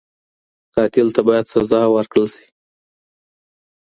[0.75, 2.45] قاتل ته باید سزا ورکړل سي.